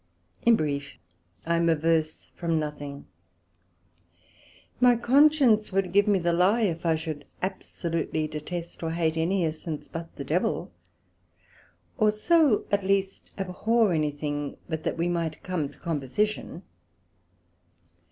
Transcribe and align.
In 0.41 0.55
brief, 0.55 0.97
I 1.45 1.57
am 1.57 1.69
averse 1.69 2.31
from 2.33 2.57
nothing; 2.57 3.05
my 4.79 4.95
Conscience 4.95 5.71
would 5.71 5.91
give 5.93 6.07
me 6.07 6.17
the 6.17 6.33
lye 6.33 6.61
if 6.63 6.87
I 6.87 6.95
should 6.95 7.23
absolutely 7.43 8.27
detest 8.27 8.81
or 8.81 8.89
hate 8.93 9.15
any 9.15 9.45
essence 9.45 9.87
but 9.87 10.15
the 10.15 10.23
Devil; 10.23 10.71
or 11.99 12.09
so 12.09 12.65
at 12.71 12.83
least 12.83 13.29
abhor 13.37 13.93
any 13.93 14.09
thing, 14.09 14.57
but 14.67 14.81
that 14.85 14.97
we 14.97 15.07
might 15.07 15.43
come 15.43 15.69
to 15.69 15.77
composition. 15.77 16.63